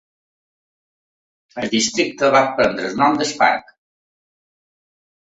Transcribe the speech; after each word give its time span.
El 1.63 1.67
districte 1.73 2.29
va 2.35 2.41
prendre 2.59 2.89
el 2.93 2.97
nom 3.01 3.19
del 3.19 3.35
parc. 3.43 3.69